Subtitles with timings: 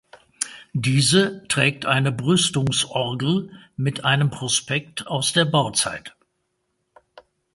[0.73, 6.15] Diese trägt eine Brüstungsorgel mit einem Prospekt aus der Bauzeit.